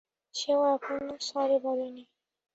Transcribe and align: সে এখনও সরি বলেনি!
সে 0.33 0.51
এখনও 0.71 1.15
সরি 1.27 1.57
বলেনি! 1.65 2.03